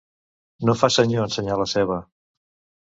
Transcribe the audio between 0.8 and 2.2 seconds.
fa senyor ensenyar la ceba.